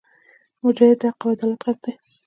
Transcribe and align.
مجاهد 0.63 0.97
د 1.01 1.03
حق 1.11 1.21
او 1.23 1.29
عدالت 1.33 1.59
غږ 1.65 1.77
دی. 1.83 1.93